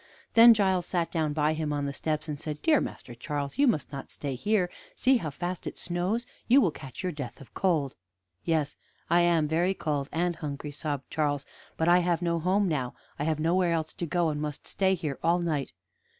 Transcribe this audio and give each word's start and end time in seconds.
Then 0.33 0.55
Giles 0.55 0.87
sat 0.87 1.11
down 1.11 1.31
by 1.31 1.53
him 1.53 1.71
on 1.71 1.85
the 1.85 1.93
steps, 1.93 2.27
and 2.27 2.39
said: 2.39 2.63
"Dear 2.63 2.81
Master 2.81 3.13
Charles, 3.13 3.59
you 3.59 3.67
must 3.67 3.91
not 3.91 4.09
stay 4.09 4.33
here. 4.33 4.67
See 4.95 5.17
how 5.17 5.29
fast 5.29 5.67
it 5.67 5.77
snows. 5.77 6.25
You 6.47 6.59
will 6.59 6.71
catch 6.71 7.03
your 7.03 7.11
death 7.11 7.39
of 7.39 7.53
cold." 7.53 7.95
"Yes, 8.43 8.75
I 9.11 9.21
am 9.21 9.47
very 9.47 9.75
cold 9.75 10.09
and 10.11 10.37
hungry," 10.37 10.71
sobbed 10.71 11.11
Charles, 11.11 11.45
"but 11.77 11.87
I 11.87 11.99
have 11.99 12.23
no 12.23 12.39
home 12.39 12.67
now; 12.67 12.95
I 13.19 13.25
have 13.25 13.39
nowhere 13.39 13.73
else 13.73 13.93
to 13.93 14.07
go, 14.07 14.29
and 14.29 14.41
must 14.41 14.65
stay 14.65 14.95
here 14.95 15.19
all 15.21 15.37
night." 15.37 15.71